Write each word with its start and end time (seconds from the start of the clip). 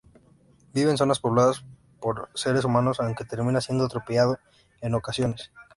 Vive 0.73 0.89
en 0.89 0.97
zonas 0.97 1.19
pobladas 1.19 1.63
por 1.99 2.29
seres 2.33 2.65
humanos, 2.65 2.99
aunque 2.99 3.23
termina 3.23 3.61
siendo 3.61 3.85
atropellado 3.85 4.39
en 4.81 4.95
ocasiones. 4.95 5.51